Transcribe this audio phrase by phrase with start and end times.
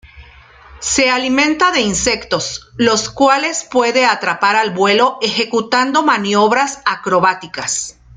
[0.79, 7.97] Se alimenta de insectos, los cuales puede atrapar al vuelo ejecutando maniobras acrobáticas.